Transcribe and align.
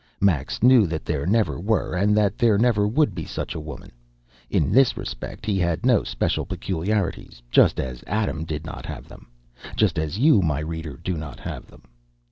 Max 0.19 0.63
knew 0.63 0.87
that 0.87 1.05
there 1.05 1.27
never 1.27 1.59
were, 1.59 1.93
and 1.93 2.17
that 2.17 2.35
there 2.39 2.57
never 2.57 2.87
would 2.87 3.13
be 3.13 3.23
such 3.23 3.55
women. 3.55 3.91
In 4.49 4.71
this 4.71 4.97
respect, 4.97 5.45
he 5.45 5.59
had 5.59 5.85
no 5.85 6.03
special 6.03 6.43
peculiarities, 6.43 7.39
just 7.51 7.79
as 7.79 8.03
Adam 8.07 8.43
did 8.43 8.65
not 8.65 8.87
have 8.87 9.07
them, 9.07 9.27
just 9.75 9.99
as 9.99 10.17
you, 10.17 10.41
my 10.41 10.57
reader, 10.59 10.99
do 11.03 11.15
not 11.15 11.39
have 11.39 11.67
them. 11.67 11.83